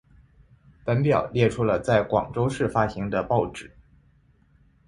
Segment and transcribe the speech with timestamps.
[0.83, 3.71] 本表列出了在广州市发行的报纸。